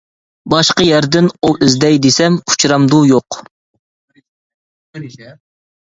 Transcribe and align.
باشقا 0.53 0.85
يەردىن 0.85 1.27
ئوۋ 1.33 1.51
ئىزدەي 1.67 2.01
دېسەم، 2.07 2.41
ئۇچرامدۇ-يوق. 2.47 3.41